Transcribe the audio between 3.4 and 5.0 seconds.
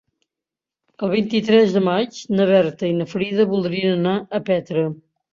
voldrien anar a Petra.